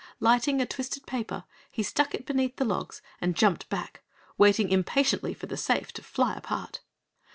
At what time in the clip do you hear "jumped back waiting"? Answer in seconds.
3.35-4.69